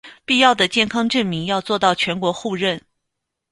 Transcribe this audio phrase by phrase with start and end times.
[0.25, 2.81] 必要的健康证明要做到全国互认